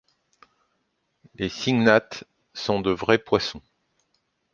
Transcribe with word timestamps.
Les 1.35 1.47
syngnathes 1.47 2.23
sont 2.55 2.81
de 2.81 2.89
vrais 2.89 3.19
poissons. 3.19 3.61